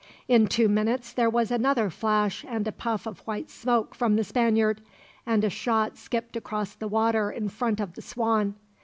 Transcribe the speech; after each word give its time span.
In 0.27 0.47
two 0.47 0.67
minutes 0.67 1.13
there 1.13 1.29
was 1.29 1.51
another 1.51 1.91
flash 1.91 2.43
and 2.47 2.67
a 2.67 2.71
puff 2.71 3.05
of 3.05 3.19
white 3.27 3.51
smoke 3.51 3.93
from 3.93 4.15
the 4.15 4.23
Spaniard, 4.23 4.81
and 5.27 5.43
a 5.43 5.49
shot 5.51 5.95
skipped 5.95 6.35
across 6.35 6.73
the 6.73 6.87
water 6.87 7.29
in 7.29 7.49
front 7.49 7.79
of 7.79 7.93
the 7.93 8.01
Swan. 8.01 8.55